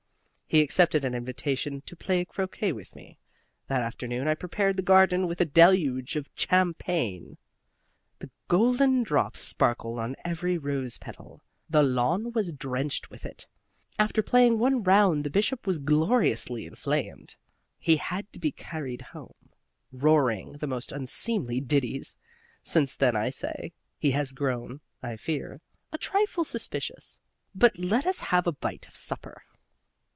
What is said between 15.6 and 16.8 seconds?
was gloriously